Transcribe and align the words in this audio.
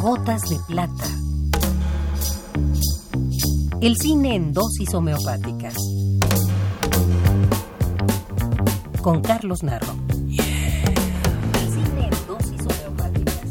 Gotas 0.00 0.42
de 0.50 0.58
plata. 0.66 1.04
El 3.80 3.96
cine 3.96 4.34
en 4.34 4.52
dosis 4.52 4.92
homeopáticas. 4.94 5.74
Con 9.02 9.22
Carlos 9.22 9.62
Narro. 9.62 9.94
El 10.28 11.72
cine 11.72 12.04
en 12.04 12.26
dosis 12.26 12.60
homeopáticas. 12.60 13.50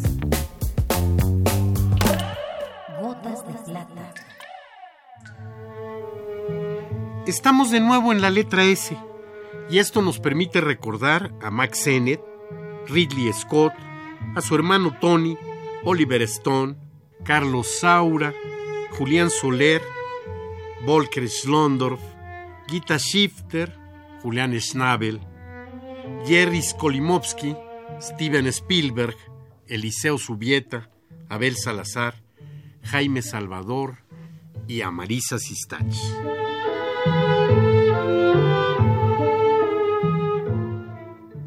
Gotas 3.01 3.47
de 3.47 3.53
plata. 3.71 4.13
Estamos 7.25 7.71
de 7.71 7.79
nuevo 7.79 8.11
en 8.11 8.21
la 8.21 8.29
letra 8.29 8.63
S 8.63 8.97
y 9.69 9.79
esto 9.79 10.01
nos 10.01 10.19
permite 10.19 10.61
recordar 10.61 11.33
a 11.41 11.49
Max 11.49 11.79
Sennett, 11.79 12.21
Ridley 12.87 13.31
Scott, 13.33 13.73
a 14.35 14.41
su 14.41 14.55
hermano 14.55 14.97
Tony, 14.99 15.37
Oliver 15.83 16.21
Stone, 16.23 16.75
Carlos 17.23 17.67
Saura, 17.79 18.33
Julián 18.97 19.29
Soler, 19.29 19.81
Volker 20.85 21.29
Schlondorf, 21.29 22.01
Gita 22.67 22.97
Shifter, 22.97 23.77
Julián 24.21 24.53
Schnabel, 24.59 25.19
Jerry 26.25 26.61
Skolimowski, 26.61 27.55
Steven 27.99 28.47
Spielberg, 28.47 29.15
Eliseo 29.67 30.17
Subieta, 30.17 30.89
Abel 31.29 31.55
Salazar, 31.55 32.15
Jaime 32.83 33.21
Salvador 33.21 33.97
y 34.67 34.81
a 34.81 34.91
Marisa 34.91 35.39
Sistach. 35.39 35.95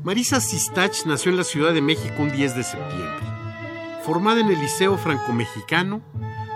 Marisa 0.06 0.40
Sistach 0.40 1.04
nació 1.04 1.32
en 1.32 1.36
la 1.36 1.42
Ciudad 1.42 1.74
de 1.74 1.82
México 1.82 2.14
un 2.20 2.30
10 2.30 2.54
de 2.54 2.62
septiembre. 2.62 3.26
Formada 4.04 4.38
en 4.40 4.46
el 4.46 4.60
Liceo 4.60 4.96
Franco-Mexicano, 4.96 6.00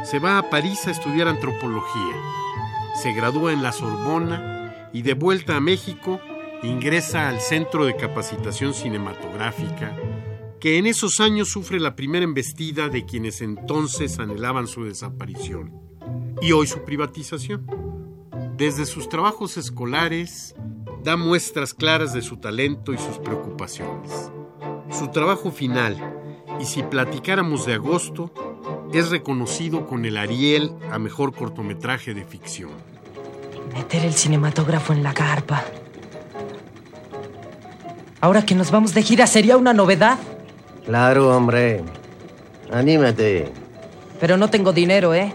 se 0.05 0.20
va 0.20 0.39
a 0.39 0.48
París 0.51 0.87
a 0.87 0.93
estudiar 0.93 1.27
antropología. 1.27 2.15
Se 3.03 3.12
gradúa 3.12 3.53
en 3.53 3.65
la 3.65 3.73
Sorbona 3.73 4.89
y 4.93 5.03
de 5.03 5.15
vuelta 5.15 5.56
a 5.56 5.61
México 5.61 6.21
ingresa 6.62 7.28
al 7.28 7.41
Centro 7.41 7.87
de 7.87 7.97
Capacitación 7.97 8.73
Cinematográfica, 8.73 9.97
que 10.61 10.78
en 10.78 10.87
esos 10.87 11.19
años 11.19 11.48
sufre 11.48 11.81
la 11.81 11.97
primera 11.97 12.23
embestida 12.23 12.89
de 12.89 13.05
quienes 13.05 13.41
entonces 13.41 14.21
anhelaban 14.21 14.69
su 14.69 14.84
desaparición 14.84 15.73
y 16.41 16.53
hoy 16.53 16.69
su 16.69 16.84
privatización. 16.84 17.67
Desde 18.61 18.84
sus 18.84 19.08
trabajos 19.08 19.56
escolares 19.56 20.55
da 21.03 21.16
muestras 21.16 21.72
claras 21.72 22.12
de 22.12 22.20
su 22.20 22.36
talento 22.36 22.92
y 22.92 22.98
sus 22.98 23.16
preocupaciones. 23.16 24.30
Su 24.91 25.08
trabajo 25.08 25.50
final, 25.50 25.97
y 26.61 26.66
si 26.66 26.83
platicáramos 26.83 27.64
de 27.64 27.72
agosto, 27.72 28.31
es 28.92 29.08
reconocido 29.08 29.86
con 29.86 30.05
el 30.05 30.19
Ariel 30.19 30.75
a 30.92 30.98
mejor 30.98 31.34
cortometraje 31.34 32.12
de 32.12 32.27
ficción. 32.27 32.72
Meter 33.72 34.05
el 34.05 34.12
cinematógrafo 34.12 34.92
en 34.92 35.05
la 35.05 35.14
carpa. 35.14 35.64
Ahora 38.20 38.44
que 38.44 38.55
nos 38.55 38.70
vamos 38.70 38.92
de 38.92 39.03
gira, 39.03 39.27
¿sería 39.27 39.56
una 39.56 39.72
novedad? 39.72 40.19
Claro, 40.84 41.34
hombre. 41.34 41.83
Anímate. 42.70 43.50
Pero 44.20 44.36
no 44.36 44.50
tengo 44.50 44.75
dinero, 44.75 45.14
¿eh? 45.14 45.34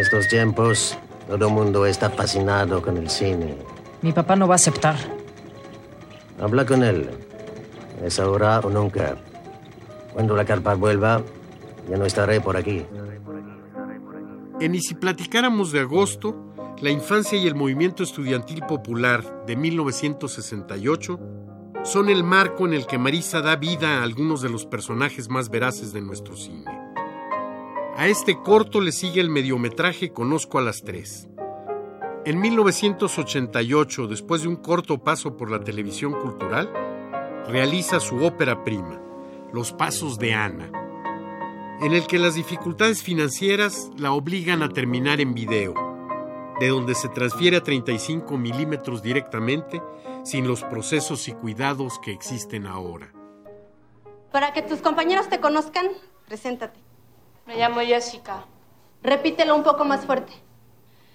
Estos 0.00 0.28
tiempos, 0.28 0.96
todo 1.28 1.48
el 1.48 1.52
mundo 1.52 1.86
está 1.86 2.10
fascinado 2.10 2.82
con 2.82 2.96
el 2.96 3.10
cine. 3.10 3.56
Mi 4.02 4.12
papá 4.12 4.34
no 4.34 4.48
va 4.48 4.54
a 4.54 4.56
aceptar. 4.56 4.96
Habla 6.40 6.64
con 6.64 6.82
él. 6.82 7.10
Es 8.02 8.18
ahora 8.18 8.60
o 8.60 8.70
nunca. 8.70 9.16
Cuando 10.14 10.34
la 10.34 10.44
carpa 10.44 10.74
vuelva, 10.74 11.22
ya 11.88 11.96
no 11.98 12.06
estaré 12.06 12.40
por 12.40 12.56
aquí. 12.56 12.84
En 14.58 14.74
Y 14.74 14.80
si 14.80 14.94
platicáramos 14.94 15.70
de 15.72 15.80
agosto, 15.80 16.54
la 16.80 16.90
infancia 16.90 17.38
y 17.38 17.46
el 17.46 17.54
movimiento 17.54 18.02
estudiantil 18.02 18.62
popular 18.66 19.44
de 19.46 19.56
1968 19.56 21.20
son 21.82 22.08
el 22.08 22.24
marco 22.24 22.66
en 22.66 22.72
el 22.72 22.86
que 22.86 22.98
Marisa 22.98 23.40
da 23.40 23.56
vida 23.56 23.98
a 23.98 24.02
algunos 24.02 24.40
de 24.42 24.48
los 24.48 24.66
personajes 24.66 25.28
más 25.28 25.50
veraces 25.50 25.92
de 25.92 26.00
nuestro 26.00 26.36
cine. 26.36 26.64
A 28.00 28.06
este 28.06 28.40
corto 28.40 28.80
le 28.80 28.92
sigue 28.92 29.20
el 29.20 29.28
mediometraje 29.28 30.10
Conozco 30.10 30.58
a 30.58 30.62
las 30.62 30.80
tres. 30.80 31.28
En 32.24 32.40
1988, 32.40 34.06
después 34.06 34.40
de 34.40 34.48
un 34.48 34.56
corto 34.56 35.04
paso 35.04 35.36
por 35.36 35.50
la 35.50 35.60
televisión 35.60 36.14
cultural, 36.14 36.72
realiza 37.46 38.00
su 38.00 38.24
ópera 38.24 38.64
prima, 38.64 39.02
Los 39.52 39.74
Pasos 39.74 40.18
de 40.18 40.32
Ana, 40.32 40.72
en 41.82 41.92
el 41.92 42.06
que 42.06 42.18
las 42.18 42.36
dificultades 42.36 43.02
financieras 43.02 43.90
la 43.98 44.12
obligan 44.12 44.62
a 44.62 44.70
terminar 44.70 45.20
en 45.20 45.34
video, 45.34 45.74
de 46.58 46.68
donde 46.68 46.94
se 46.94 47.10
transfiere 47.10 47.58
a 47.58 47.62
35 47.62 48.38
milímetros 48.38 49.02
directamente, 49.02 49.82
sin 50.24 50.48
los 50.48 50.64
procesos 50.64 51.28
y 51.28 51.32
cuidados 51.32 51.98
que 51.98 52.12
existen 52.12 52.66
ahora. 52.66 53.12
Para 54.32 54.54
que 54.54 54.62
tus 54.62 54.80
compañeros 54.80 55.28
te 55.28 55.38
conozcan, 55.38 55.88
preséntate. 56.26 56.89
Me 57.50 57.56
llamo 57.56 57.80
Jessica. 57.80 58.44
Repítelo 59.02 59.56
un 59.56 59.64
poco 59.64 59.84
más 59.84 60.06
fuerte. 60.06 60.32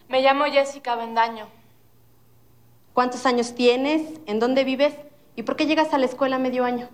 Me 0.10 0.22
llamo 0.22 0.44
Jessica 0.44 0.98
Bendaño. 0.98 1.48
¿Cuántos 2.92 3.26
años 3.26 3.56
tienes? 3.56 4.20
¿En 4.26 4.42
dónde 4.42 4.66
vives? 4.66 4.94
¿Y 5.38 5.44
por 5.44 5.56
qué 5.56 5.66
llegas 5.66 5.94
a 5.94 5.98
la 5.98 6.04
escuela 6.04 6.38
medio 6.38 6.66
año? 6.66 6.90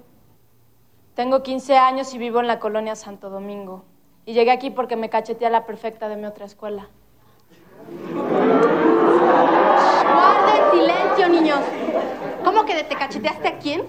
Tengo 1.16 1.42
15 1.42 1.76
años 1.76 2.14
y 2.14 2.20
vivo 2.20 2.40
en 2.40 2.46
la 2.46 2.60
colonia 2.60 2.96
Santo 2.96 3.32
Domingo. 3.32 3.84
Y 4.28 4.34
llegué 4.34 4.52
aquí 4.52 4.70
porque 4.70 4.96
me 4.96 5.10
cacheteé 5.10 5.48
a 5.48 5.50
la 5.50 5.66
perfecta 5.66 6.08
de 6.08 6.18
mi 6.18 6.26
otra 6.26 6.46
escuela. 6.46 6.90
Guarden 10.04 10.72
silencio, 10.72 11.30
niños. 11.30 11.62
¿Cómo 12.46 12.64
que 12.66 12.84
te 12.84 12.96
cacheteaste 12.96 13.48
a 13.48 13.58
quién? 13.58 13.88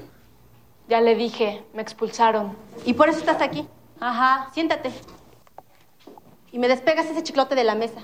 Ya 0.89 1.03
le 1.03 1.15
dije, 1.15 1.63
me 1.75 1.83
expulsaron. 1.83 2.57
¿Y 2.87 2.95
por 2.95 3.11
eso 3.11 3.19
estás 3.19 3.43
aquí? 3.43 3.69
Ajá. 4.01 4.49
Siéntate. 4.55 4.91
Y 6.53 6.59
me 6.59 6.69
despegas 6.69 7.07
ese 7.07 7.23
chiclote 7.23 7.55
de 7.55 7.65
la 7.65 7.75
mesa. 7.75 8.01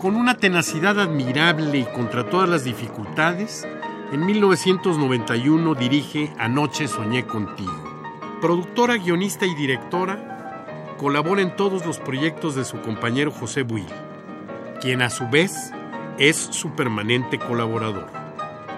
Con 0.00 0.16
una 0.16 0.38
tenacidad 0.38 0.98
admirable 0.98 1.78
y 1.78 1.84
contra 1.84 2.30
todas 2.30 2.48
las 2.48 2.64
dificultades, 2.64 3.68
en 4.12 4.24
1991 4.24 5.74
dirige 5.74 6.32
Anoche 6.38 6.88
soñé 6.88 7.26
contigo. 7.26 7.84
Productora, 8.40 8.96
guionista 8.96 9.44
y 9.44 9.54
directora, 9.54 10.96
colabora 10.96 11.42
en 11.42 11.54
todos 11.54 11.84
los 11.84 11.98
proyectos 11.98 12.54
de 12.54 12.64
su 12.64 12.80
compañero 12.80 13.30
José 13.30 13.62
Buil, 13.62 13.86
quien 14.80 15.02
a 15.02 15.10
su 15.10 15.28
vez 15.28 15.70
es 16.16 16.36
su 16.36 16.70
permanente 16.70 17.38
colaborador. 17.38 18.08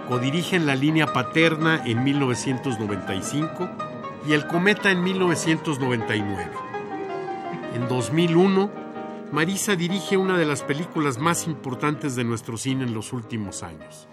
Codirige 0.08 0.56
en 0.56 0.66
la 0.66 0.74
línea 0.74 1.06
paterna 1.06 1.84
en 1.86 2.02
1995 2.02 3.91
y 4.26 4.34
El 4.34 4.46
Cometa 4.46 4.90
en 4.90 5.02
1999. 5.02 6.50
En 7.74 7.88
2001, 7.88 8.70
Marisa 9.32 9.74
dirige 9.74 10.16
una 10.16 10.36
de 10.36 10.44
las 10.44 10.62
películas 10.62 11.18
más 11.18 11.46
importantes 11.46 12.14
de 12.14 12.24
nuestro 12.24 12.56
cine 12.56 12.84
en 12.84 12.94
los 12.94 13.12
últimos 13.12 13.62
años, 13.62 14.08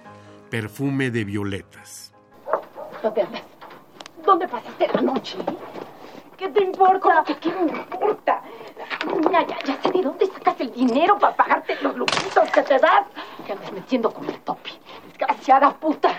Perfume 0.49 1.11
de 1.11 1.25
Violetas. 1.25 2.13
¿Dónde 3.03 3.21
andas? 3.21 3.43
¿Dónde 4.25 4.47
pasaste 4.47 4.87
la 4.93 5.01
noche? 5.01 5.37
¿Qué 6.37 6.47
te 6.49 6.63
importa? 6.63 7.23
¿Qué, 7.25 7.35
qué 7.37 7.51
me 7.51 7.71
importa? 7.71 8.41
Ya, 9.31 9.45
ya, 9.45 9.57
ya 9.65 9.81
sé 9.81 9.91
de 9.91 10.01
dónde 10.01 10.25
sacas 10.25 10.59
el 10.61 10.71
dinero 10.71 11.19
para 11.19 11.35
pagarte 11.35 11.77
los 11.81 11.95
lujitos 11.95 12.49
que 12.51 12.61
te 12.63 12.79
das. 12.79 13.05
Que 13.45 13.51
andas 13.51 13.71
metiendo 13.71 14.11
con 14.11 14.25
el 14.29 14.39
topi. 14.39 14.71
Desgraciada 15.07 15.73
puta. 15.73 16.09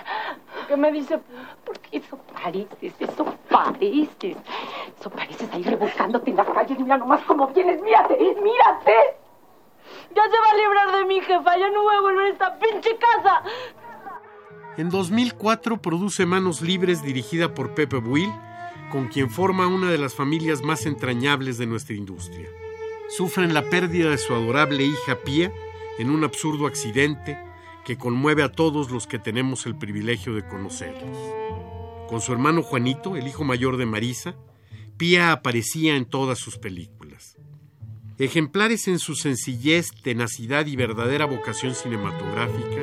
¿Qué 0.69 0.76
me 0.76 0.93
dice? 0.93 1.19
Porque 1.65 1.99
eso 1.99 2.19
pareces, 2.43 2.95
eso 2.99 3.25
pareces. 3.49 4.37
Eso 4.99 5.11
pareces 5.11 5.49
ahí 5.53 5.63
rebuscándote 5.63 6.31
en 6.31 6.37
las 6.37 6.49
calles. 6.49 6.79
Mira 6.79 6.99
nomás 6.99 7.23
cómo 7.25 7.49
vienes. 7.49 7.81
Mírate, 7.83 8.17
mírate. 8.19 8.95
Ya 10.15 10.23
se 10.25 10.39
va 10.39 10.51
a 10.53 10.57
librar 10.57 10.99
de 10.99 11.05
mi 11.07 11.21
jefa. 11.21 11.59
Ya 11.59 11.71
no 11.71 11.83
voy 11.83 11.97
a 11.97 12.01
volver 12.01 12.27
a 12.27 12.29
esta 12.31 12.59
pinche 12.59 12.97
casa. 12.97 13.43
En 14.77 14.89
2004 14.89 15.83
produce 15.83 16.27
Manos 16.27 16.63
Libres 16.63 17.03
dirigida 17.03 17.55
por 17.55 17.75
Pepe 17.75 17.97
Buil, 17.97 18.33
con 18.91 19.09
quien 19.09 19.31
forma 19.31 19.67
una 19.67 19.91
de 19.91 19.99
las 19.99 20.15
familias 20.15 20.63
más 20.63 20.87
entrañables 20.87 21.59
de 21.59 21.67
nuestra 21.67 21.95
industria. 21.95 22.49
Sufren 23.09 23.53
la 23.53 23.63
pérdida 23.63 24.11
de 24.11 24.19
su 24.19 24.33
adorable 24.33 24.85
hija 24.85 25.17
Pía 25.25 25.53
en 25.99 26.11
un 26.11 26.25
absurdo 26.25 26.67
accidente 26.67 27.39
que 27.85 27.99
conmueve 27.99 28.43
a 28.43 28.53
todos 28.53 28.91
los 28.91 29.07
que 29.07 29.19
tenemos 29.19 29.67
el 29.67 29.75
privilegio 29.75 30.35
de 30.35 30.47
conocerlos. 30.47 31.17
Con 32.11 32.21
su 32.21 32.33
hermano 32.33 32.65
Juanito, 32.65 33.15
el 33.15 33.29
hijo 33.29 33.45
mayor 33.45 33.77
de 33.77 33.87
Marisa, 33.87 34.35
Pía 34.97 35.31
aparecía 35.31 35.95
en 35.95 36.07
todas 36.07 36.41
sus 36.41 36.59
películas. 36.59 37.37
Ejemplares 38.19 38.89
en 38.89 38.99
su 38.99 39.15
sencillez, 39.15 39.93
tenacidad 40.03 40.67
y 40.67 40.75
verdadera 40.75 41.25
vocación 41.25 41.73
cinematográfica, 41.77 42.81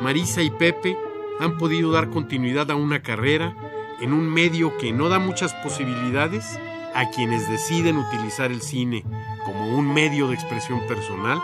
Marisa 0.00 0.42
y 0.42 0.50
Pepe 0.50 0.96
han 1.38 1.58
podido 1.58 1.92
dar 1.92 2.08
continuidad 2.08 2.70
a 2.70 2.76
una 2.76 3.02
carrera 3.02 3.54
en 4.00 4.14
un 4.14 4.26
medio 4.26 4.78
que 4.78 4.90
no 4.90 5.10
da 5.10 5.18
muchas 5.18 5.52
posibilidades 5.56 6.58
a 6.94 7.10
quienes 7.10 7.50
deciden 7.50 7.98
utilizar 7.98 8.50
el 8.50 8.62
cine 8.62 9.04
como 9.44 9.68
un 9.76 9.92
medio 9.92 10.28
de 10.28 10.34
expresión 10.34 10.80
personal 10.88 11.42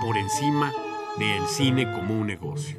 por 0.00 0.16
encima 0.16 0.72
del 1.18 1.46
cine 1.46 1.92
como 1.92 2.18
un 2.18 2.26
negocio. 2.26 2.78